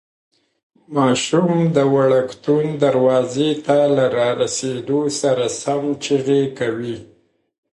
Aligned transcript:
ماشوم 0.95 1.51
د 1.75 1.77
وړکتون 1.95 2.65
دروازې 2.85 3.51
ته 3.65 3.77
له 3.95 4.05
رارسېدو 4.19 5.01
سره 5.21 5.45
سم 5.61 5.83
چیغې 6.03 6.43
کوي. 6.59 6.97